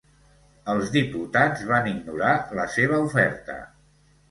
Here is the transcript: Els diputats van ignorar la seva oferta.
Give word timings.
Els 0.71 0.87
diputats 0.95 1.61
van 1.73 1.91
ignorar 1.93 2.33
la 2.63 2.67
seva 2.79 3.03
oferta. 3.11 3.61